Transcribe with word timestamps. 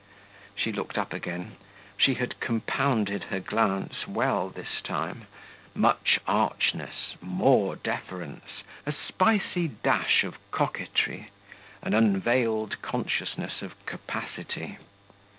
She 0.55 0.71
looked 0.71 0.97
up 0.97 1.13
again; 1.13 1.57
she 1.95 2.15
had 2.15 2.39
compounded 2.39 3.25
her 3.25 3.39
glance 3.39 4.07
well 4.07 4.49
this 4.49 4.81
time 4.83 5.27
much 5.75 6.17
archness, 6.25 7.13
more 7.21 7.75
deference, 7.75 8.63
a 8.87 8.93
spicy 9.07 9.67
dash 9.67 10.23
of 10.23 10.39
coquetry, 10.49 11.29
an 11.83 11.93
unveiled 11.93 12.81
consciousness 12.81 13.61
of 13.61 13.75
capacity. 13.85 14.79